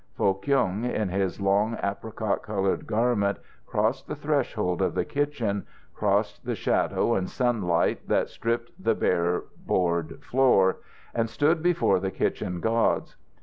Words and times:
Foh 0.15 0.33
Kyung, 0.33 0.83
in 0.83 1.09
his 1.09 1.39
long 1.39 1.77
apricot 1.83 2.41
coloured 2.41 2.87
garment, 2.87 3.37
crossed 3.67 4.07
the 4.07 4.15
threshold 4.15 4.81
of 4.81 4.95
the 4.95 5.05
kitchen, 5.05 5.67
crossed 5.93 6.43
the 6.43 6.55
shadow 6.55 7.13
and 7.13 7.29
sunlight 7.29 8.07
that 8.07 8.27
stripped 8.27 8.71
the 8.83 8.95
bare 8.95 9.43
board 9.63 10.23
floor, 10.23 10.77
and 11.13 11.29
stood 11.29 11.61
before 11.61 11.99
the 11.99 12.09
kitchen 12.09 12.59
gods. 12.61 13.15